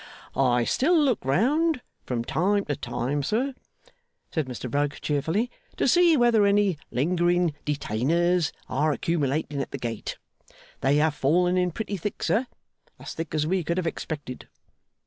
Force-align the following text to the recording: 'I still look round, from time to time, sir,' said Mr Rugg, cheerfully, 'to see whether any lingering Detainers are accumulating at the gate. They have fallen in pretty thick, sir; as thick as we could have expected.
'I 0.35 0.63
still 0.63 0.97
look 0.99 1.23
round, 1.23 1.79
from 2.07 2.23
time 2.23 2.65
to 2.65 2.75
time, 2.75 3.21
sir,' 3.21 3.53
said 4.31 4.47
Mr 4.47 4.73
Rugg, 4.73 4.99
cheerfully, 4.99 5.51
'to 5.77 5.87
see 5.87 6.17
whether 6.17 6.43
any 6.43 6.79
lingering 6.89 7.53
Detainers 7.65 8.51
are 8.67 8.93
accumulating 8.93 9.61
at 9.61 9.69
the 9.69 9.77
gate. 9.77 10.17
They 10.79 10.95
have 10.95 11.13
fallen 11.13 11.55
in 11.55 11.69
pretty 11.69 11.97
thick, 11.97 12.23
sir; 12.23 12.47
as 12.97 13.13
thick 13.13 13.35
as 13.35 13.45
we 13.45 13.63
could 13.63 13.77
have 13.77 13.85
expected. 13.85 14.49